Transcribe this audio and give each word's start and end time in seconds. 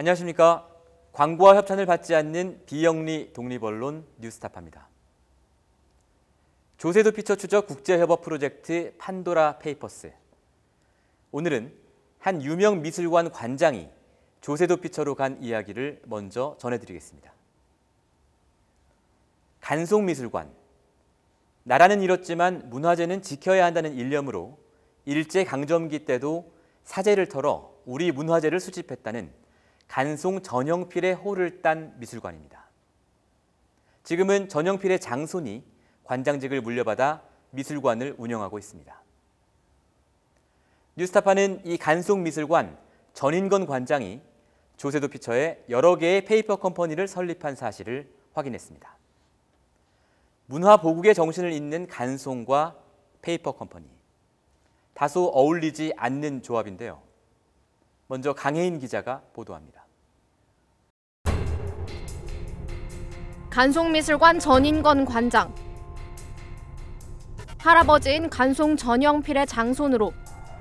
안녕하십니까. 0.00 0.66
광고와 1.12 1.56
협찬을 1.56 1.84
받지 1.84 2.14
않는 2.14 2.62
비영리 2.64 3.34
독립언론 3.34 4.06
뉴스타파입니다. 4.16 4.88
조세도피처 6.78 7.36
추적 7.36 7.66
국제협업 7.66 8.22
프로젝트 8.22 8.94
판도라 8.96 9.58
페이퍼스. 9.58 10.10
오늘은 11.32 11.74
한 12.18 12.42
유명 12.42 12.80
미술관 12.80 13.30
관장이 13.30 13.90
조세도피처로 14.40 15.16
간 15.16 15.36
이야기를 15.42 16.00
먼저 16.06 16.56
전해드리겠습니다. 16.58 17.34
간송미술관. 19.60 20.50
나라는 21.64 22.00
잃었지만 22.00 22.70
문화재는 22.70 23.20
지켜야 23.20 23.66
한다는 23.66 23.92
일념으로 23.92 24.58
일제 25.04 25.44
강점기 25.44 26.06
때도 26.06 26.54
사재를 26.84 27.28
털어 27.28 27.74
우리 27.84 28.10
문화재를 28.12 28.60
수집했다는 28.60 29.39
간송 29.90 30.40
전형필의 30.40 31.14
호를 31.14 31.62
딴 31.62 31.98
미술관입니다. 31.98 32.64
지금은 34.04 34.48
전형필의 34.48 35.00
장손이 35.00 35.64
관장직을 36.04 36.60
물려받아 36.60 37.22
미술관을 37.50 38.14
운영하고 38.16 38.60
있습니다. 38.60 39.02
뉴스타파는 40.94 41.62
이 41.66 41.76
간송 41.76 42.22
미술관 42.22 42.78
전인건 43.14 43.66
관장이 43.66 44.20
조세도피처에 44.76 45.64
여러 45.68 45.96
개의 45.96 46.24
페이퍼 46.24 46.54
컴퍼니를 46.54 47.08
설립한 47.08 47.56
사실을 47.56 48.08
확인했습니다. 48.34 48.96
문화 50.46 50.76
보국의 50.76 51.16
정신을 51.16 51.52
잇는 51.52 51.88
간송과 51.88 52.76
페이퍼 53.22 53.50
컴퍼니. 53.50 53.88
다소 54.94 55.32
어울리지 55.34 55.94
않는 55.96 56.42
조합인데요. 56.42 57.02
먼저 58.06 58.32
강혜인 58.32 58.78
기자가 58.78 59.22
보도합니다. 59.32 59.79
간송미술관 63.50 64.38
전인건 64.38 65.04
관장 65.04 65.52
할아버지인 67.58 68.30
간송 68.30 68.76
전형필의 68.76 69.48
장손으로 69.48 70.12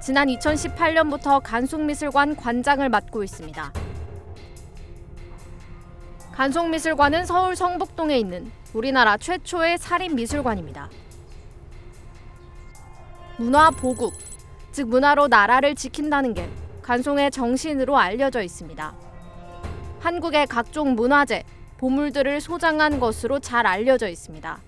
지난 0.02 0.28
2018년부터 0.28 1.40
간송미술관 1.44 2.36
관장을 2.36 2.90
맡고 2.90 3.24
있습니다. 3.24 3.72
간송미술관은 6.32 7.28
서울 7.28 7.56
성북동에 7.56 8.18
있는 8.18 8.52
우리나라 8.74 9.18
최초의 9.18 9.78
살인미술관입니다. 9.78 10.90
문화 13.38 13.70
보국, 13.70 14.14
즉 14.72 14.88
문화로 14.90 15.28
나라를 15.28 15.76
지킨다는 15.76 16.34
게 16.34 16.50
간송의 16.82 17.30
정신으로 17.30 18.00
알려져 18.00 18.42
있습니다. 18.42 18.96
한국의 20.00 20.48
각종 20.48 20.96
문화재, 20.96 21.44
보물들을 21.80 22.42
소장한 22.42 23.00
것으로 23.00 23.40
잘 23.40 23.66
알려져 23.66 24.10
있습니다. 24.10 24.60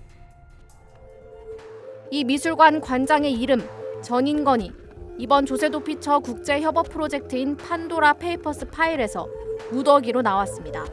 이 2.10 2.24
미술관 2.24 2.80
관장의 2.80 3.34
이름 3.34 3.68
전인건이 4.02 4.72
이번 5.18 5.44
조세도피처 5.44 6.20
국제 6.20 6.62
협업 6.62 6.88
프로젝트인 6.88 7.58
판도라 7.58 8.14
페이퍼스 8.14 8.66
파일에서 8.66 9.28
무더기로 9.70 10.22
나왔습니다. 10.22 10.86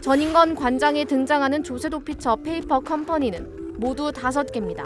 전인건 0.00 0.54
관장이 0.54 1.04
등장하는 1.04 1.64
조세도피처 1.64 2.36
페이퍼 2.36 2.78
컴퍼니는 2.78 3.74
모두 3.80 4.12
다섯 4.12 4.52
개입니다. 4.52 4.84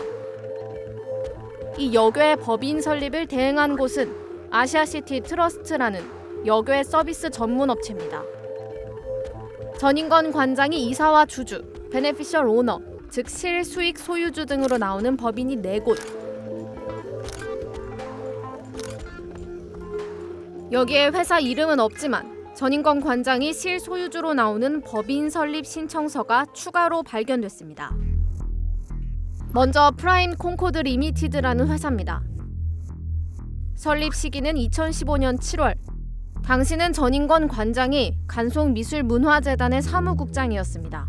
이 1.77 1.93
역외 1.93 2.37
법인 2.37 2.81
설립을 2.81 3.27
대행한 3.27 3.77
곳은 3.77 4.15
아시아시티 4.51 5.21
트러스트라는 5.21 6.01
역외 6.47 6.85
서비스 6.85 7.29
전문 7.29 7.69
업체입니다. 7.69 8.23
전인건 9.83 10.31
관장이 10.31 10.87
이사와 10.91 11.27
주주, 11.27 11.61
beneficial 11.91 12.47
owner, 12.47 12.81
즉 13.11 13.29
실수익 13.29 13.99
소유주 13.99 14.47
등으로 14.47 14.79
나오는 14.79 15.17
법인이 15.17 15.57
4곳. 15.57 15.99
여기에 20.71 21.09
회사 21.09 21.41
이름은 21.41 21.81
없지만 21.81 22.55
전인건 22.55 23.01
관장이 23.01 23.53
실소유주로 23.53 24.35
나오는 24.35 24.83
법인 24.83 25.29
설립 25.29 25.67
신청서가 25.67 26.47
추가로 26.55 27.03
발견됐습니다. 27.03 27.93
먼저 29.53 29.91
프라임 29.97 30.37
콩코드 30.37 30.79
리미티드라는 30.79 31.67
회사입니다. 31.67 32.23
설립 33.75 34.15
시기는 34.15 34.55
2015년 34.55 35.41
7월. 35.41 35.92
당시는 36.45 36.93
전인건 36.93 37.47
관장이 37.47 38.17
간송미술문화재단의 38.27 39.81
사무국장이었습니다. 39.81 41.09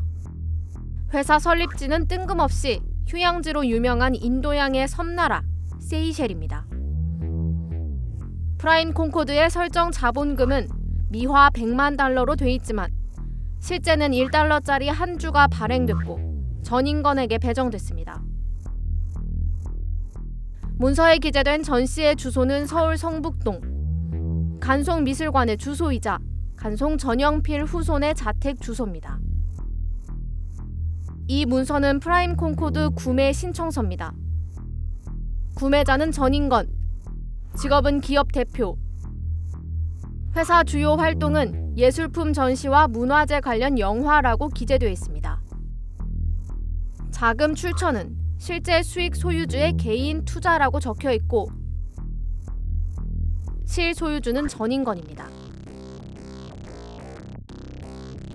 회사 1.14 1.40
설립지는 1.40 2.08
뜬금없이 2.08 2.82
휴양지로 3.08 3.66
유명한 3.66 4.14
인도양의 4.16 4.88
섬나라 4.88 5.42
세이셸입니다. 5.80 6.68
프라임 8.60 8.94
콩코드의 8.94 9.50
설정 9.50 9.92
자본금은 9.92 10.70
미화 11.10 11.50
100만 11.50 11.98
달러로 11.98 12.36
돼 12.36 12.52
있지만 12.54 12.92
실제는 13.60 14.12
1달러짜리 14.12 14.86
한 14.86 15.18
주가 15.18 15.48
발행됐고 15.48 16.62
전인건에게 16.64 17.40
배정됐습니다. 17.40 18.22
문서에 20.78 21.18
기재된 21.18 21.64
전 21.64 21.86
씨의 21.86 22.16
주소는 22.18 22.68
서울 22.68 22.98
성북동 22.98 23.73
간송미술관의 24.64 25.58
주소이자 25.58 26.20
간송 26.56 26.98
전형필 26.98 27.66
후손의 27.66 28.16
자택 28.16 28.62
주소입니다. 28.62 29.20
이 31.28 31.46
문서는 31.46 32.00
프라임 32.00 32.38
콩코드 32.38 32.92
구매 32.92 33.34
신청서입니다. 33.34 34.14
구매자는 35.56 36.14
전인건, 36.14 36.70
직업은 37.58 38.00
기업 38.00 38.32
대표. 38.32 38.78
회사 40.38 40.64
주요 40.64 40.94
활동은 40.94 41.78
예술품 41.78 42.32
전시와 42.32 42.88
문화재 42.88 43.42
관련 43.42 43.78
영화라고 43.78 44.48
기재되어 44.48 44.88
있습니다. 44.88 45.42
자금 47.12 47.54
출처는 47.54 48.16
실제 48.38 48.82
수익 48.82 49.18
소유주의 49.18 49.76
개인 49.76 50.24
투자라고 50.24 50.80
적혀 50.80 51.12
있고 51.12 51.50
실 53.74 53.96
소유주는 53.96 54.48
전인건입니다. 54.48 55.28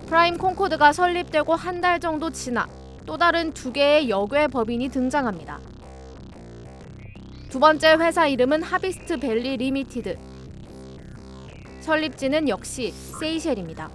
프라임 0.05 0.37
콩코드가 0.37 0.91
설립되고 0.91 1.55
한 1.55 1.79
달 1.79 2.01
정도 2.01 2.29
지나 2.29 2.67
또 3.05 3.15
다른 3.15 3.53
두 3.53 3.71
개의 3.71 4.09
역외 4.09 4.47
법인이 4.47 4.89
등장합니다. 4.89 5.61
두 7.47 7.57
번째 7.57 7.93
회사 7.93 8.27
이름은 8.27 8.63
하비스트 8.63 9.17
밸리 9.17 9.55
리미티드. 9.55 10.17
설립지는 11.79 12.49
역시 12.49 12.91
세이셸입니다. 12.91 13.89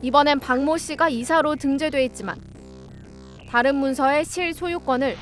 이번엔 0.00 0.40
박모 0.40 0.78
씨가 0.78 1.10
이사로 1.10 1.56
등재돼 1.56 2.02
있지만 2.06 2.40
다른 3.46 3.76
문서에 3.76 4.24
실소유권을 4.24 5.18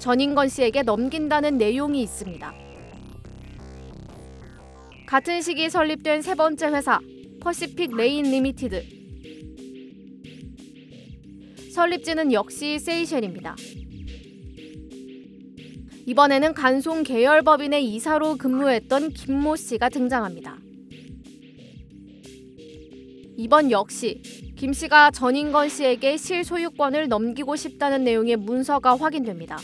전인건 0.00 0.48
씨에게 0.48 0.82
넘긴다는 0.82 1.58
내용이 1.58 2.02
있습니다. 2.02 2.61
같은 5.12 5.42
시기 5.42 5.68
설립된 5.68 6.22
세 6.22 6.34
번째 6.34 6.68
회사 6.68 6.98
퍼시픽 7.42 7.94
레인 7.94 8.30
리미티드 8.30 8.82
설립지는 11.70 12.32
역시 12.32 12.78
세이셸입니다. 12.78 13.54
이번에는 16.06 16.54
간송 16.54 17.02
계열 17.02 17.42
법인의 17.42 17.84
이사로 17.92 18.38
근무했던 18.38 19.10
김모 19.10 19.56
씨가 19.56 19.90
등장합니다. 19.90 20.56
이번 23.36 23.70
역시 23.70 24.22
김 24.56 24.72
씨가 24.72 25.10
전인건 25.10 25.68
씨에게 25.68 26.16
실소유권을 26.16 27.08
넘기고 27.08 27.56
싶다는 27.56 28.04
내용의 28.04 28.36
문서가 28.36 28.96
확인됩니다. 28.96 29.58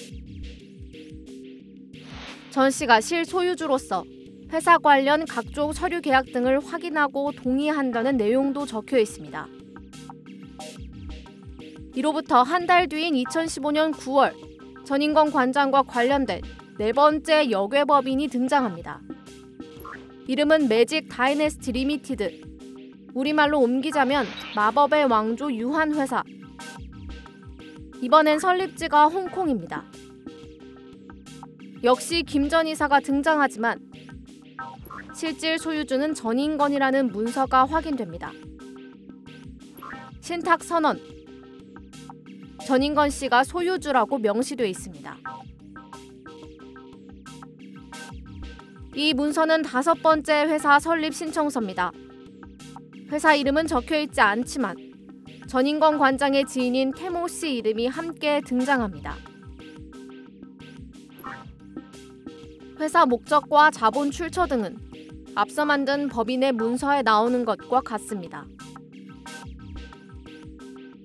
전 2.50 2.70
씨가 2.70 3.00
실소유주로서 3.00 4.04
회사 4.52 4.78
관련 4.78 5.26
각종 5.26 5.72
서류 5.72 6.00
계약 6.00 6.26
등을 6.32 6.60
확인하고 6.60 7.32
동의한다는 7.32 8.16
내용도 8.16 8.64
적혀 8.66 8.98
있습니다. 8.98 9.46
이로부터 11.94 12.42
한 12.42 12.66
달 12.66 12.86
뒤인 12.88 13.14
2015년 13.14 13.92
9월 13.92 14.32
전인건 14.84 15.32
관장과 15.32 15.82
관련된 15.82 16.40
네 16.78 16.92
번째 16.92 17.50
역외법인이 17.50 18.28
등장합니다. 18.28 19.00
이름은 20.28 20.68
매직 20.68 21.08
다이내스티 21.08 21.72
리미티드. 21.72 22.42
우리말로 23.14 23.58
옮기자면 23.60 24.26
마법의 24.54 25.06
왕조 25.06 25.52
유한 25.52 25.94
회사. 25.94 26.22
이번엔 28.00 28.38
설립지가 28.38 29.06
홍콩입니다. 29.08 29.84
역시 31.82 32.22
김 32.22 32.48
전 32.48 32.66
이사가 32.66 33.00
등장하지만 33.00 33.80
실질 35.18 35.58
소유주는 35.58 36.14
전인건이라는 36.14 37.08
문서가 37.10 37.64
확인됩니다. 37.64 38.30
신탁 40.20 40.62
선언. 40.62 41.00
전인건 42.64 43.10
씨가 43.10 43.42
소유주라고 43.42 44.18
명시돼 44.18 44.70
있습니다. 44.70 45.16
이 48.94 49.12
문서는 49.12 49.62
다섯 49.62 49.94
번째 49.94 50.44
회사 50.44 50.78
설립 50.78 51.12
신청서입니다. 51.12 51.90
회사 53.10 53.34
이름은 53.34 53.66
적혀 53.66 53.98
있지 53.98 54.20
않지만 54.20 54.76
전인건 55.48 55.98
관장의 55.98 56.44
지인인 56.46 56.92
태모 56.92 57.26
씨 57.26 57.56
이름이 57.56 57.88
함께 57.88 58.40
등장합니다. 58.46 59.16
회사 62.78 63.04
목적과 63.04 63.72
자본 63.72 64.12
출처 64.12 64.46
등은 64.46 64.86
앞서 65.38 65.64
만든 65.64 66.08
법인의 66.08 66.50
문서에 66.50 67.02
나오는 67.02 67.44
것과 67.44 67.80
같습니다. 67.82 68.44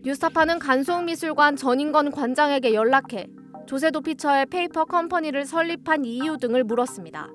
뉴스타파는 0.01 0.57
간송미술관 0.57 1.55
전인건 1.55 2.09
관장에게 2.09 2.73
연락해 2.73 3.27
조세도피처에 3.67 4.47
페이퍼 4.47 4.85
컴퍼니를 4.85 5.45
설립한 5.45 6.05
이유 6.05 6.37
등을 6.37 6.63
물었습니다. 6.63 7.29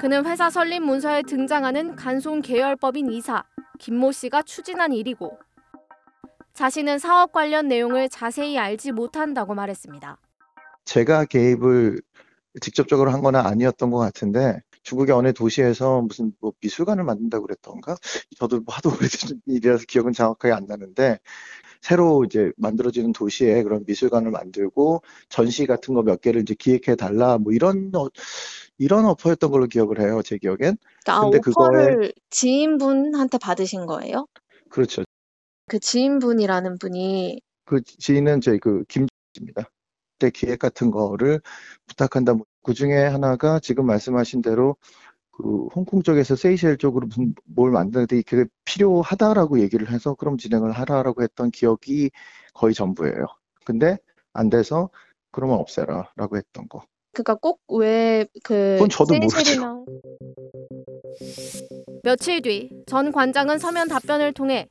그는 0.00 0.24
회사 0.24 0.48
설립 0.48 0.80
문서에 0.80 1.20
등장하는 1.20 1.96
간송 1.96 2.40
계열법인 2.40 3.12
이사 3.12 3.44
김모 3.78 4.12
씨가 4.12 4.40
추진한 4.40 4.94
일이고 4.94 5.38
자신은 6.54 6.98
사업 6.98 7.32
관련 7.32 7.68
내용을 7.68 8.08
자세히 8.08 8.56
알지 8.56 8.92
못한다고 8.92 9.54
말했습니다. 9.54 10.16
제가 10.86 11.26
개입을 11.26 12.00
직접적으로 12.62 13.10
한건 13.10 13.36
아니었던 13.36 13.90
것 13.90 13.98
같은데 13.98 14.62
중국의 14.86 15.14
어느 15.16 15.32
도시에서 15.32 16.00
무슨 16.02 16.32
뭐 16.40 16.52
미술관을 16.60 17.02
만든다고 17.02 17.44
그랬던가? 17.46 17.96
저도 18.38 18.60
뭐 18.60 18.72
하도 18.74 18.90
오래된 18.90 19.00
일이라서 19.46 19.84
기억은 19.88 20.12
정확하게 20.12 20.54
안 20.54 20.66
나는데 20.66 21.18
새로 21.82 22.24
이제 22.24 22.52
만들어지는 22.56 23.12
도시에 23.12 23.62
그런 23.64 23.84
미술관을 23.86 24.30
만들고 24.30 25.02
전시 25.28 25.66
같은 25.66 25.92
거 25.94 26.02
몇 26.02 26.20
개를 26.20 26.42
이제 26.42 26.54
기획해 26.54 26.94
달라 26.96 27.36
뭐 27.36 27.52
이런 27.52 27.90
어, 27.96 28.08
이런 28.78 29.06
어퍼였던 29.06 29.50
걸로 29.50 29.66
기억을 29.66 30.00
해요. 30.00 30.22
제 30.24 30.38
기억엔. 30.38 30.76
그러니까 31.04 31.20
근데 31.20 31.38
그거에- 31.40 32.12
지인분한테 32.30 33.38
받으신 33.38 33.86
거예요? 33.86 34.26
그렇죠. 34.70 35.02
그 35.68 35.80
지인분이라는 35.80 36.78
분이 36.78 37.40
그 37.64 37.82
지인은 37.82 38.40
저희 38.40 38.58
그 38.60 38.84
김입니다. 38.84 39.68
그때 40.18 40.30
기획 40.30 40.60
같은 40.60 40.92
거를 40.92 41.40
부탁한다. 41.86 42.34
뭐 42.34 42.46
그 42.66 42.74
중에 42.74 43.06
하나가 43.06 43.60
지금 43.60 43.86
말씀하신 43.86 44.42
대로 44.42 44.74
그 45.30 45.68
홍콩 45.76 46.02
쪽에서 46.02 46.34
세이셸 46.34 46.78
쪽으로 46.78 47.06
무슨 47.06 47.32
뭘 47.44 47.70
만드는데 47.70 48.22
그게 48.22 48.44
필요하다라고 48.64 49.60
얘기를 49.60 49.88
해서 49.90 50.14
그럼 50.14 50.36
진행을 50.36 50.72
하라라고 50.72 51.22
했던 51.22 51.52
기억이 51.52 52.10
거의 52.54 52.74
전부예요. 52.74 53.26
근데 53.64 53.98
안 54.32 54.50
돼서 54.50 54.90
그러면 55.30 55.58
없애라라고 55.58 56.36
했던 56.36 56.68
거. 56.68 56.82
그러니까 57.12 57.34
꼭 57.36 57.60
왜그 57.68 58.26
그건 58.48 58.88
저도 58.88 59.14
모르죠. 59.14 59.36
세이셸이나 59.36 59.84
며칠 62.02 62.42
뒤 62.42 62.70
전 62.86 63.12
관장은 63.12 63.58
서면 63.58 63.88
답변을 63.88 64.32
통해 64.32 64.66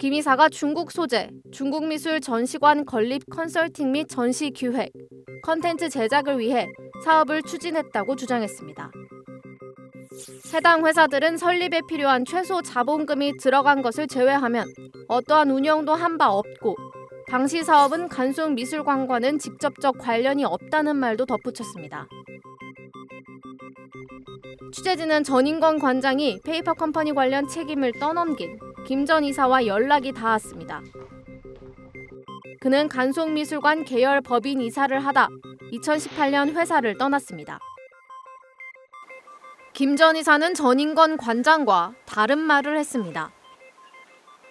김 0.00 0.14
이사가 0.14 0.48
중국 0.48 0.90
소재, 0.90 1.28
중국 1.52 1.86
미술 1.86 2.22
전시관 2.22 2.86
건립 2.86 3.22
컨설팅 3.30 3.92
및 3.92 4.06
전시 4.08 4.48
기획, 4.50 4.90
컨텐츠 5.42 5.90
제작을 5.90 6.38
위해 6.38 6.66
사업을 7.04 7.42
추진했다고 7.42 8.16
주장했습니다. 8.16 8.90
해당 10.54 10.86
회사들은 10.86 11.36
설립에 11.36 11.82
필요한 11.86 12.24
최소 12.24 12.62
자본금이 12.62 13.36
들어간 13.36 13.82
것을 13.82 14.06
제외하면 14.06 14.72
어떠한 15.08 15.50
운영도 15.50 15.94
한 15.94 16.16
바 16.16 16.30
없고 16.30 16.76
당시 17.28 17.62
사업은 17.62 18.08
간송 18.08 18.54
미술관과는 18.54 19.38
직접적 19.38 19.98
관련이 19.98 20.46
없다는 20.46 20.96
말도 20.96 21.26
덧붙였습니다. 21.26 22.08
취재진은 24.72 25.24
전인건 25.24 25.78
관장이 25.78 26.40
페이퍼 26.42 26.72
컴퍼니 26.72 27.12
관련 27.12 27.46
책임을 27.46 27.92
떠넘긴 28.00 28.58
김 28.86 29.06
전 29.06 29.24
이사와 29.24 29.66
연락이 29.66 30.12
닿았습니다. 30.12 30.82
그는 32.60 32.88
간송미술관 32.88 33.84
계열 33.84 34.20
법인 34.20 34.60
이사를 34.60 34.98
하다 34.98 35.28
2018년 35.72 36.54
회사를 36.56 36.98
떠났습니다. 36.98 37.58
김 39.72 39.96
전 39.96 40.16
이사는 40.16 40.54
전인건 40.54 41.16
관장과 41.16 41.94
다른 42.06 42.38
말을 42.38 42.76
했습니다. 42.78 43.32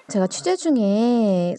제가 0.10 0.28
취재 0.28 0.56
중에 0.56 1.56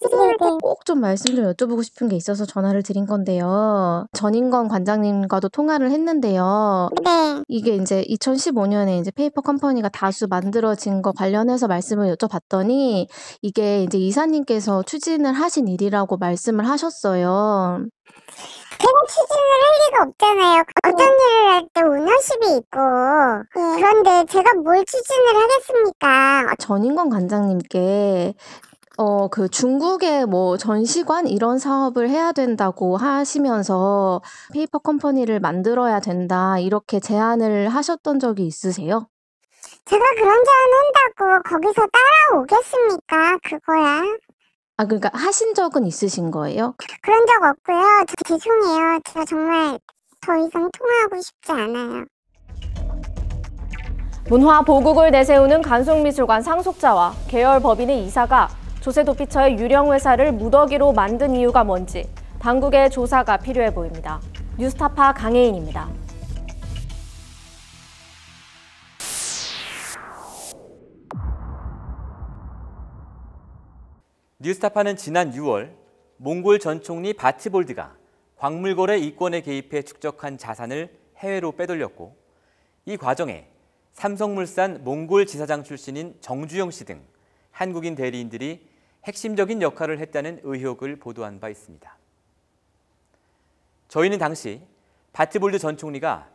꼭 0.61 0.85
좀 0.91 1.01
말씀 1.01 1.37
좀 1.37 1.45
여쭤보고 1.45 1.85
싶은 1.85 2.09
게 2.09 2.17
있어서 2.17 2.45
전화를 2.45 2.83
드린 2.83 3.07
건데요. 3.07 4.07
전인건 4.13 4.67
관장님과도 4.67 5.49
통화를 5.51 5.93
했는데요. 5.93 6.89
네, 7.05 7.43
이게 7.47 7.77
이제 7.77 8.03
2015년에 8.09 9.01
이제 9.01 9.13
페이퍼 9.13 9.41
컴퍼니가 9.41 9.89
다수 9.91 10.27
만들어진 10.29 11.01
거 11.01 11.13
관련해서 11.13 11.69
말씀을 11.69 12.13
여쭤봤더니 12.17 13.07
이게 13.43 13.85
이제 13.85 13.99
이사님께서 13.99 14.83
추진을 14.83 15.33
하신 15.33 15.69
일이라고 15.69 16.17
말씀을 16.17 16.69
하셨어요. 16.69 17.87
제가 18.79 18.93
추진을 19.09 19.45
할 19.61 19.73
리가 19.87 20.03
없잖아요. 20.05 20.65
어떤 20.85 21.07
일을 21.07 21.53
할 21.53 21.69
때 21.73 21.83
ownership이 21.83 22.57
있고. 22.57 22.81
그런데 23.53 24.25
제가 24.27 24.55
뭘 24.55 24.85
추진을 24.85 25.37
하겠습니까? 25.37 26.55
전인권 26.59 27.11
관장님께 27.11 28.35
어, 28.97 29.29
그 29.29 29.49
중국의 29.49 30.27
뭐 30.27 30.57
전시관 30.57 31.27
이런 31.27 31.59
사업을 31.59 32.09
해야 32.11 32.33
된다고 32.33 32.97
하시면서 32.97 34.21
페이퍼 34.53 34.79
컴퍼니를 34.79 35.41
만들어야 35.41 36.01
된다 36.01 36.59
이렇게 36.59 37.01
제안을 37.01 37.69
하셨던 37.69 38.19
적이 38.19 38.47
있으세요? 38.47 39.09
제가 39.87 40.05
그런 40.15 40.45
제안 40.45 40.71
한다고 40.75 41.49
거기서 41.49 41.87
따라오겠습니까? 42.31 43.39
그거야. 43.43 44.03
아, 44.81 44.87
그러니까 44.87 45.11
하신 45.13 45.53
적은 45.53 45.85
있으신 45.85 46.31
거예요? 46.31 46.75
그런 47.03 47.27
적 47.27 47.35
없고요. 47.43 48.05
저 48.07 48.39
죄송해요. 48.39 49.01
제가 49.05 49.25
정말 49.27 49.79
더 50.23 50.37
이상 50.39 50.71
통화하고 50.73 51.21
싶지 51.21 51.53
않아요. 51.53 52.05
문화 54.31 54.63
보국을 54.63 55.11
내세우는 55.11 55.61
간송미술관 55.61 56.41
상속자와 56.41 57.13
계열 57.29 57.61
법인의 57.61 58.07
이사가 58.07 58.49
조세 58.81 59.05
도 59.05 59.13
피처의 59.13 59.59
유령 59.59 59.93
회사를 59.93 60.33
무더기로 60.33 60.95
만든 60.95 61.35
이유가 61.35 61.63
뭔지 61.63 62.09
당국의 62.39 62.89
조사가 62.89 63.37
필요해 63.37 63.75
보입니다. 63.75 64.19
뉴스타파 64.57 65.13
강혜인입니다. 65.13 65.91
뉴스타파는 74.43 74.97
지난 74.97 75.33
6월 75.33 75.71
몽골 76.17 76.61
전 76.61 76.83
총리 76.83 77.13
바트볼드가 77.13 77.95
광물거래 78.37 78.97
이권에 78.97 79.43
개입해 79.43 79.83
축적한 79.83 80.39
자산을 80.39 80.99
해외로 81.19 81.53
빼돌렸고 81.53 82.17
이 82.87 82.97
과정에 82.97 83.49
삼성물산 83.93 84.83
몽골 84.83 85.27
지사장 85.27 85.63
출신인 85.63 86.17
정주영 86.23 86.71
씨 86.71 86.87
등 86.87 87.03
한국인 87.51 87.95
대리인들이 87.95 88.67
핵심적인 89.05 89.61
역할을 89.61 89.99
했다는 89.99 90.41
의혹을 90.43 90.97
보도한 90.97 91.39
바 91.39 91.51
있습니다. 91.51 91.99
저희는 93.89 94.17
당시 94.17 94.63
바트볼드 95.13 95.59
전 95.59 95.77
총리가 95.77 96.31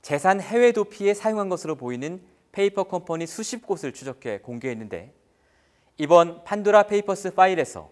재산 0.00 0.40
해외 0.40 0.70
도피에 0.70 1.12
사용한 1.12 1.48
것으로 1.48 1.74
보이는 1.74 2.22
페이퍼 2.52 2.84
컴퍼니 2.84 3.26
수십 3.26 3.66
곳을 3.66 3.92
추적해 3.92 4.38
공개했는데 4.38 5.12
이번 6.00 6.44
판도라 6.44 6.84
페이퍼스 6.84 7.34
파일에서 7.34 7.90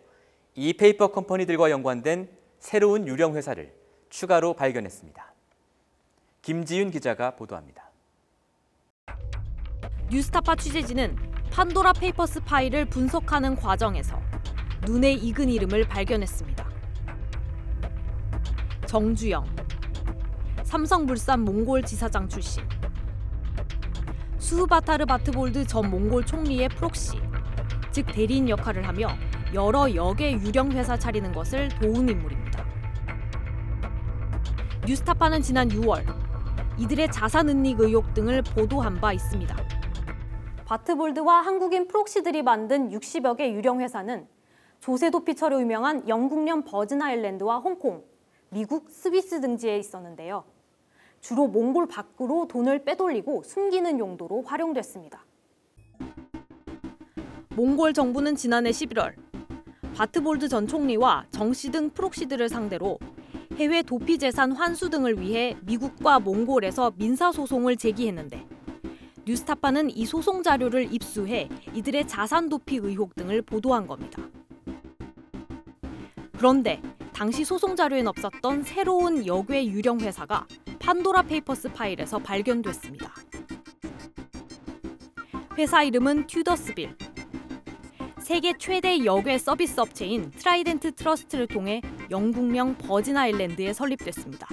이 0.54 0.72
페이퍼 0.75 1.08
컴퍼니들과 1.08 1.72
연관된 1.72 2.30
새로운 2.60 3.08
유령 3.08 3.34
회사를 3.34 3.75
추가로 4.10 4.54
발견했습니다. 4.54 5.34
김지윤 6.40 6.92
기자가 6.92 7.34
보도합니다. 7.34 7.90
뉴스타파 10.08 10.54
취재진은 10.54 11.16
판도라 11.50 11.94
페이퍼스 11.94 12.40
파일을 12.44 12.84
분석하는 12.84 13.56
과정에서 13.56 14.20
눈에 14.86 15.10
익은 15.10 15.48
이름을 15.48 15.88
발견했습니다. 15.88 16.70
정주영, 18.86 19.44
삼성물산 20.62 21.40
몽골 21.40 21.82
지사장 21.82 22.28
출신, 22.28 22.62
수바타르 24.38 25.06
바트볼드 25.06 25.66
전 25.66 25.90
몽골 25.90 26.25
총리의 26.25 26.68
proxy, 26.68 27.25
즉 27.97 28.05
대리인 28.12 28.47
역할을 28.50 28.87
하며 28.87 29.09
여러 29.55 29.95
역외 29.95 30.35
유령 30.35 30.73
회사 30.73 30.99
차리는 30.99 31.33
것을 31.33 31.69
도운 31.81 32.07
인물입니다. 32.07 32.62
뉴스타파는 34.87 35.41
지난 35.41 35.67
6월 35.71 36.05
이들의 36.76 37.11
자산 37.11 37.49
은닉 37.49 37.81
의혹 37.81 38.12
등을 38.12 38.43
보도한 38.43 39.00
바 39.00 39.15
있습니다. 39.15 39.57
바트볼드와 40.67 41.41
한국인 41.41 41.88
proxy들이 41.88 42.42
만든 42.43 42.91
60여 42.91 43.35
개 43.38 43.50
유령 43.50 43.81
회사는 43.81 44.29
조세 44.81 45.09
도피처로 45.09 45.59
유명한 45.62 46.07
영국령 46.07 46.65
버진 46.65 47.00
아일랜드와 47.00 47.61
홍콩, 47.61 48.05
미국, 48.50 48.91
스위스 48.91 49.41
등지에 49.41 49.79
있었는데요. 49.79 50.45
주로 51.21 51.49
몽골 51.49 51.88
밖으로 51.88 52.47
돈을 52.47 52.85
빼돌리고 52.85 53.43
숨기는 53.43 53.99
용도로 53.99 54.43
활용됐습니다. 54.43 55.25
몽골 57.56 57.94
정부는 57.94 58.36
지난해 58.36 58.68
11월 58.70 59.14
바트볼드 59.94 60.46
전 60.46 60.66
총리와 60.66 61.25
정씨 61.30 61.70
등 61.70 61.88
프록시들을 61.88 62.50
상대로 62.50 62.98
해외 63.56 63.80
도피 63.80 64.18
재산 64.18 64.52
환수 64.52 64.90
등을 64.90 65.18
위해 65.18 65.56
미국과 65.62 66.20
몽골에서 66.20 66.92
민사 66.96 67.32
소송을 67.32 67.78
제기했는데 67.78 68.46
뉴스타파는 69.25 69.88
이 69.88 70.04
소송 70.04 70.42
자료를 70.42 70.92
입수해 70.92 71.48
이들의 71.72 72.06
자산 72.06 72.50
도피 72.50 72.76
의혹 72.76 73.14
등을 73.14 73.40
보도한 73.40 73.86
겁니다. 73.86 74.22
그런데 76.36 76.82
당시 77.14 77.42
소송 77.42 77.75
자료엔 77.75 78.06
없었던 78.06 78.64
새로운 78.64 79.25
역외 79.25 79.64
유령 79.64 80.00
회사가 80.00 80.46
판도라 80.78 81.22
페이퍼스 81.22 81.72
파일에서 81.72 82.18
발견됐습니다. 82.18 83.14
회사 85.56 85.82
이름은 85.82 86.26
튜더스빌. 86.26 87.05
세계 88.26 88.54
최대 88.59 89.04
역외 89.04 89.38
서비스 89.38 89.78
업체인 89.78 90.33
트라이덴트 90.33 90.97
트러스트를 90.97 91.47
통해 91.47 91.80
영국령 92.11 92.76
버진 92.76 93.16
아일랜드에 93.16 93.73
설립됐습니다. 93.73 94.49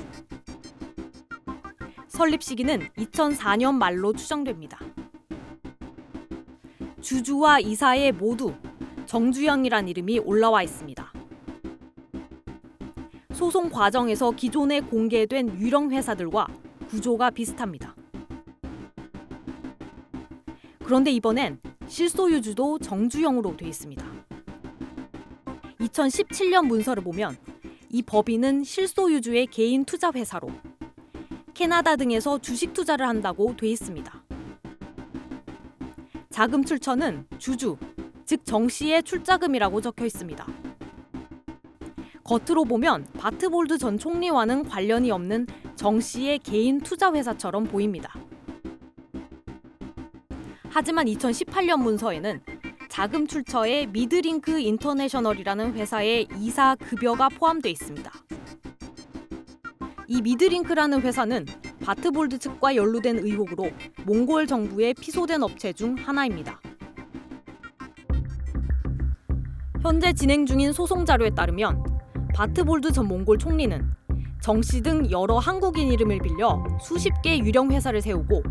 설립 2.07 2.43
시기는 2.43 2.87
2004년 2.95 3.73
말로 3.73 4.13
추정됩니다. 4.13 4.77
주주와 7.01 7.61
이사에 7.61 8.11
모두 8.11 8.53
정주영이란 9.07 9.87
이름이 9.87 10.19
올라와 10.19 10.61
있습니다. 10.61 11.11
소송 13.33 13.71
과정에서 13.71 14.29
기존에 14.29 14.81
공개된 14.81 15.59
유령 15.59 15.89
회사들과 15.89 16.45
구조가 16.89 17.31
비슷합니다. 17.31 17.95
그런데 20.83 21.09
이번엔 21.09 21.59
실소유주도 21.93 22.79
정주영으로 22.79 23.55
돼 23.55 23.67
있습니다. 23.67 24.03
2017년 25.79 26.65
문서를 26.65 27.03
보면 27.03 27.37
이 27.91 28.01
법인은 28.01 28.63
실소유주의 28.63 29.45
개인 29.45 29.85
투자 29.85 30.11
회사로 30.11 30.49
캐나다 31.53 31.95
등에서 31.95 32.39
주식 32.39 32.73
투자를 32.73 33.07
한다고 33.07 33.55
돼 33.55 33.67
있습니다. 33.67 34.23
자금 36.31 36.65
출처는 36.65 37.27
주주, 37.37 37.77
즉 38.25 38.43
정씨의 38.43 39.03
출자금이라고 39.03 39.79
적혀 39.81 40.07
있습니다. 40.07 40.47
겉으로 42.23 42.65
보면 42.65 43.05
바트볼드 43.19 43.77
전 43.77 43.99
총리와는 43.99 44.63
관련이 44.63 45.11
없는 45.11 45.45
정 45.75 45.99
씨의 45.99 46.39
개인 46.39 46.81
투자 46.81 47.13
회사처럼 47.13 47.65
보입니다. 47.65 48.15
하지만 50.73 51.05
2018년 51.05 51.79
문서에는 51.81 52.41
자금 52.89 53.27
출처에 53.27 53.85
미드링크 53.85 54.59
인터내셔널이라는 54.59 55.75
회사의 55.75 56.27
이사 56.39 56.75
급여가 56.75 57.29
포함돼 57.29 57.69
있습니다. 57.69 58.11
이 60.07 60.21
미드링크라는 60.23 61.01
회사는 61.01 61.45
바트볼드 61.83 62.39
측과 62.39 62.75
연루된 62.75 63.19
의혹으로 63.19 63.69
몽골 64.05 64.47
정부에 64.47 64.93
피소된 64.93 65.43
업체 65.43 65.73
중 65.73 65.95
하나입니다. 65.95 66.59
현재 69.83 70.11
진행 70.13 70.47
중인 70.47 70.71
소송 70.71 71.05
자료에 71.05 71.29
따르면 71.29 71.83
바트볼드 72.33 72.91
전 72.91 73.07
몽골 73.07 73.37
총리는 73.37 73.91
정 74.41 74.59
씨 74.61 74.81
등 74.81 75.09
여러 75.11 75.37
한국인 75.37 75.91
이름을 75.91 76.19
빌려 76.19 76.63
수십 76.81 77.11
개 77.21 77.37
유령 77.37 77.71
회사를 77.71 78.01
세우고 78.01 78.41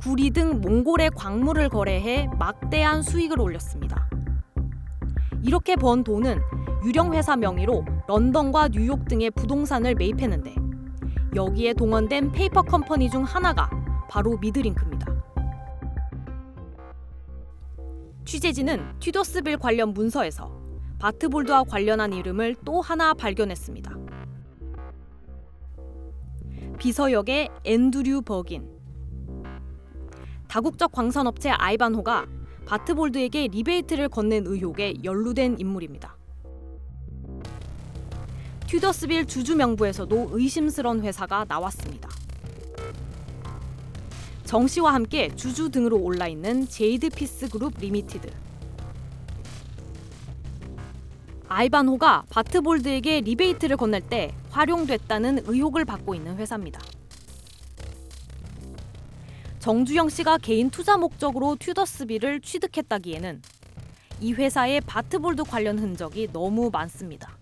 구리 0.00 0.30
등 0.30 0.62
몽골의 0.62 1.10
광물을 1.10 1.68
거래해 1.68 2.26
막대한 2.38 3.02
수익을 3.02 3.38
올렸습니다. 3.38 4.08
이렇게 5.42 5.76
번 5.76 6.04
돈은 6.04 6.40
유령 6.86 7.12
회사 7.12 7.36
명의로 7.36 7.84
런던과 8.08 8.68
뉴욕 8.68 9.06
등의 9.06 9.30
부동산을 9.32 9.94
매입했는데 9.94 10.54
여기에 11.34 11.74
동원된 11.74 12.32
페이퍼 12.32 12.62
컴퍼니 12.62 13.10
중 13.10 13.24
하나가 13.24 13.68
바로 14.08 14.38
미드링크입니다. 14.38 15.06
취재진은 18.24 19.00
튜더스빌 19.00 19.58
관련 19.58 19.92
문서에서 19.92 20.58
바트볼드와 20.98 21.64
관련한 21.64 22.14
이름을 22.14 22.56
또 22.64 22.80
하나 22.80 23.12
발견했습니다. 23.12 23.98
비서역의 26.78 27.50
앤드류 27.64 28.22
버긴. 28.22 28.79
다국적 30.50 30.90
광산업체 30.90 31.50
아이반호가 31.50 32.26
바트볼드에게 32.66 33.46
리베이트를 33.46 34.08
건넨 34.08 34.48
의혹에 34.48 34.94
연루된 35.04 35.60
인물입니다. 35.60 36.16
튜더스빌 38.66 39.26
주주 39.26 39.54
명부에서도 39.54 40.30
의심스러운 40.32 41.02
회사가 41.02 41.44
나왔습니다. 41.46 42.08
정 44.44 44.66
씨와 44.66 44.92
함께 44.92 45.32
주주 45.36 45.70
등으로 45.70 45.98
올라 45.98 46.26
있는 46.26 46.66
제이드 46.66 47.10
피스 47.10 47.48
그룹 47.48 47.74
리미티드. 47.78 48.28
아이반호가 51.46 52.24
바트볼드에게 52.28 53.20
리베이트를 53.20 53.76
건넬 53.76 54.00
때 54.00 54.34
활용됐다는 54.50 55.44
의혹을 55.46 55.84
받고 55.84 56.16
있는 56.16 56.36
회사입니다. 56.38 56.80
정주영 59.60 60.08
씨가 60.08 60.38
개인 60.38 60.70
투자 60.70 60.96
목적으로 60.96 61.54
튜더스빌을 61.56 62.40
취득했다기에는 62.40 63.42
이 64.22 64.32
회사의 64.32 64.80
바트볼드 64.80 65.44
관련 65.44 65.78
흔적이 65.78 66.28
너무 66.32 66.70
많습니다. 66.72 67.36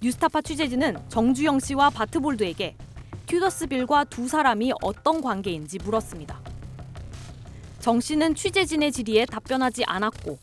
뉴스타파 0.00 0.40
취재진은 0.40 0.98
정주영 1.08 1.58
씨와 1.58 1.90
바트볼드에게 1.90 2.76
튜더스빌과 3.26 4.04
두 4.04 4.28
사람이 4.28 4.72
어떤 4.82 5.20
관계인지 5.20 5.78
물었습니다. 5.78 6.40
정 7.80 7.98
씨는 8.00 8.36
취재진의 8.36 8.92
질의에 8.92 9.26
답변하지 9.26 9.82
않았고 9.84 10.38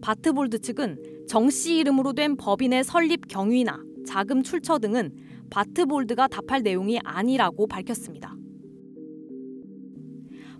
바트볼드 0.00 0.60
측은 0.60 1.26
정 1.28 1.50
씨 1.50 1.78
이름으로 1.78 2.12
된 2.12 2.36
법인의 2.36 2.84
설립 2.84 3.26
경위나 3.26 3.80
자금 4.06 4.44
출처 4.44 4.78
등은 4.78 5.16
바트볼드가 5.50 6.28
답할 6.28 6.62
내용이 6.62 7.00
아니라고 7.02 7.66
밝혔습니다. 7.66 8.36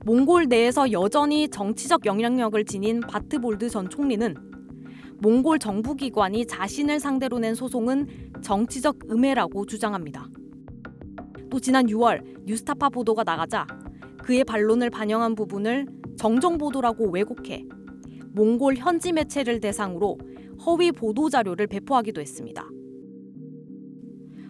몽골 0.05 0.47
내에서 0.49 0.91
여전히 0.91 1.49
정치적 1.49 2.07
영향력을 2.07 2.65
지닌 2.65 2.99
바트볼드 3.01 3.69
전 3.71 3.89
총리는 3.89 4.35
몽골 5.21 5.61
정부 5.61 5.95
기관이 5.95 6.45
자신을 6.45 6.99
상대로 6.99 7.39
낸 7.39 7.55
소송은 7.55 8.33
정치적 8.43 9.13
음해라고 9.13 9.65
주장합니다. 9.65 10.27
또 11.49 11.61
지난 11.61 11.87
6월 11.87 12.45
뉴스타파 12.47 12.89
보도가 12.89 13.23
나가자 13.23 13.65
그의 14.25 14.43
반론을 14.43 14.91
반영한 14.91 15.37
부분을 15.37 15.87
정정 16.17 16.59
보도라고 16.59 17.09
왜곡해 17.11 17.65
몽골 18.33 18.77
현지 18.79 19.13
매체를 19.13 19.61
대상으로 19.61 20.19
허위 20.67 20.91
보도 20.91 21.31
자료를 21.31 21.69
배포하기도 21.69 22.21
했습니다. 22.21 22.69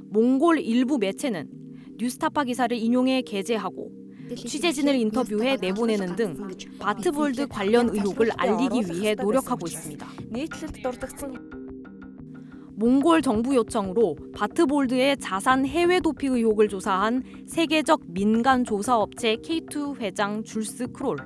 몽골 0.08 0.60
일부 0.60 0.96
매체는 0.96 1.50
뉴스타파 1.98 2.44
기사를 2.44 2.74
인용해 2.74 3.20
게재하고 3.20 4.01
취재진을 4.36 4.94
인터뷰해 4.94 5.56
내보내는 5.60 6.16
등 6.16 6.36
바트볼드 6.78 7.48
관련 7.48 7.88
의혹을 7.90 8.30
알리기 8.36 8.92
위해 8.92 9.14
노력하고 9.14 9.66
있습니다. 9.66 10.06
몽골 12.74 13.22
정부 13.22 13.54
요청으로 13.54 14.16
바트볼드의 14.34 15.18
자산 15.18 15.66
해외 15.66 16.00
도피 16.00 16.26
의혹을 16.26 16.68
조사한 16.68 17.22
세계적 17.46 18.00
민간 18.08 18.64
조사 18.64 18.96
업체 18.96 19.36
K2 19.36 20.00
회장 20.00 20.42
줄스 20.42 20.88
크롤. 20.88 21.18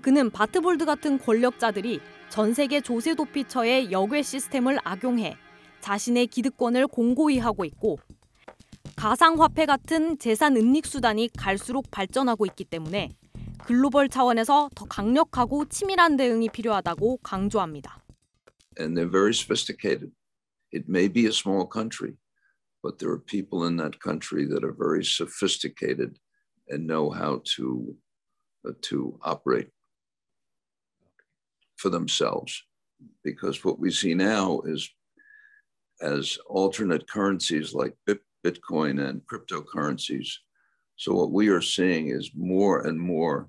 그는 0.00 0.30
바트볼드 0.30 0.84
같은 0.84 1.18
권력자들이 1.18 1.98
전 2.28 2.52
세계 2.52 2.80
조세 2.80 3.14
도피처의 3.14 3.90
역외 3.90 4.22
시스템을 4.22 4.78
악용해 4.84 5.36
자신의 5.80 6.26
기득권을 6.26 6.86
공고히 6.86 7.38
하고 7.38 7.64
있고 7.64 7.98
가상화폐 9.04 9.66
같은 9.66 10.16
재산 10.16 10.56
은닉 10.56 10.86
수단이 10.86 11.28
갈수록 11.36 11.90
발전하고 11.90 12.46
있기 12.46 12.64
때문에 12.64 13.14
글로벌 13.66 14.08
차원에서 14.08 14.70
더 14.74 14.86
강력하고 14.86 15.66
치밀한 15.66 16.16
대응이 16.16 16.48
필요하다고 16.48 17.18
강조합니다. 17.18 18.02
and 18.78 18.96
they're 18.96 19.06
very 19.06 19.34
sophisticated. 19.34 20.10
It 20.72 20.88
may 20.88 21.08
be 21.08 21.26
a 21.26 21.32
small 21.32 21.66
country, 21.66 22.16
but 22.82 22.98
there 22.98 23.10
are 23.10 23.18
people 23.18 23.66
in 23.68 23.76
that 23.76 24.00
country 24.00 24.46
that 24.46 24.64
are 24.64 24.72
very 24.72 25.04
sophisticated 25.04 26.18
and 26.70 26.86
know 26.86 27.10
how 27.10 27.42
to 27.56 27.94
uh, 28.66 28.72
to 28.88 29.18
operate 29.20 29.68
for 31.76 31.90
themselves. 31.90 32.64
Because 33.22 33.62
what 33.66 33.78
we 33.78 33.90
see 33.90 34.14
now 34.14 34.62
is 34.64 34.88
as 36.00 36.38
alternate 36.48 37.06
currencies 37.06 37.74
like 37.74 37.92
Bit- 38.06 38.24
Bitcoin 38.44 39.08
and 39.08 39.22
cryptocurrencies. 39.26 40.28
So 40.96 41.14
what 41.14 41.32
we 41.32 41.48
are 41.48 41.62
seeing 41.62 42.08
is 42.08 42.30
more 42.34 42.86
and 42.86 42.98
more 42.98 43.48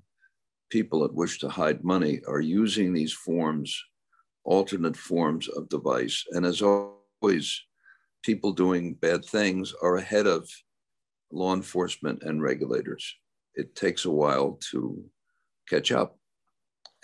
people 0.70 1.00
that 1.00 1.14
wish 1.14 1.38
to 1.40 1.48
hide 1.48 1.84
money 1.84 2.20
are 2.26 2.40
using 2.40 2.92
these 2.92 3.12
forms, 3.12 3.80
alternate 4.44 4.96
forms 4.96 5.48
of 5.48 5.68
device. 5.68 6.24
And 6.32 6.44
as 6.44 6.62
always, 6.62 7.62
people 8.22 8.52
doing 8.52 8.94
bad 8.94 9.24
things 9.24 9.72
are 9.82 9.96
ahead 9.96 10.26
of 10.26 10.48
law 11.30 11.54
enforcement 11.54 12.22
and 12.22 12.42
regulators. 12.42 13.14
It 13.54 13.74
takes 13.74 14.04
a 14.04 14.10
while 14.10 14.58
to 14.70 15.04
catch 15.68 15.92
up. 15.92 16.18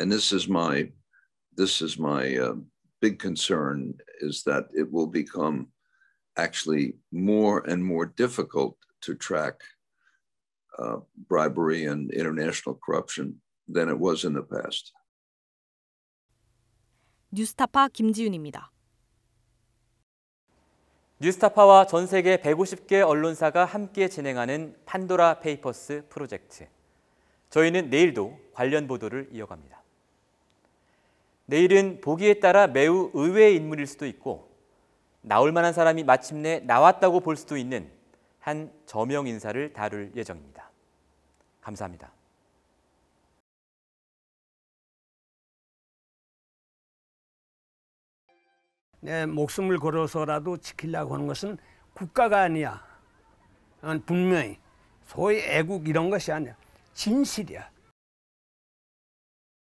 And 0.01 0.11
this 0.11 0.33
is 0.33 0.49
my 0.49 0.91
this 1.55 1.83
is 1.83 1.99
my 1.99 2.37
uh, 2.37 2.55
big 3.01 3.19
concern 3.19 3.95
is 4.21 4.43
that 4.45 4.69
it 4.75 4.91
will 4.91 5.07
become 5.07 5.69
actually 6.37 6.95
more 7.13 7.63
and 7.69 7.85
more 7.85 8.07
difficult 8.07 8.77
to 9.03 9.15
track 9.15 9.61
uh, 10.79 10.97
bribery 11.29 11.85
and 11.87 12.11
international 12.13 12.79
corruption 12.85 13.41
than 13.69 13.89
it 13.89 13.99
was 13.99 14.25
in 14.25 14.35
the 14.35 14.43
past. 14.43 14.93
뉴스타파 17.31 17.89
김지윤입니다. 17.89 18.71
뉴스타파와 21.21 21.87
전 21.87 22.07
세계 22.07 22.37
150개 22.37 23.01
언론사가 23.01 23.65
함께 23.65 24.09
진행하는 24.09 24.77
판도라 24.85 25.41
페이퍼스 25.41 26.05
프로젝트. 26.09 26.67
저희는 27.49 27.91
내일도 27.91 28.39
관련 28.53 28.87
보도를 28.87 29.29
이어갑니다. 29.31 29.83
내일은 31.47 32.01
보기에 32.01 32.35
따라 32.41 32.67
매우 32.67 33.11
의외의 33.15 33.57
인물일 33.57 33.87
수도 33.87 34.07
있고 34.07 34.52
나올 35.23 35.53
만한 35.53 35.73
사람이 35.73 36.05
마침내 36.05 36.61
나왔다고 36.61 37.21
볼 37.21 37.37
수도 37.37 37.57
있는 37.57 37.91
한 38.41 38.73
저명 38.87 39.27
인사를 39.27 39.73
다룰 39.73 40.13
예정입니다. 40.15 40.71
감사합니다. 41.61 42.13
내 49.01 49.27
목숨을 49.27 49.79
걸어서라도 49.79 50.59
지키려고 50.59 51.15
하는 51.15 51.27
것은 51.27 51.59
국가가 51.95 52.43
아니야. 52.43 52.85
난 53.81 54.05
분명히 54.05 54.59
소위 55.07 55.39
애국 55.41 55.89
이런 55.89 56.11
것이 56.11 56.31
아니야. 56.31 56.57
진실이야. 56.95 57.72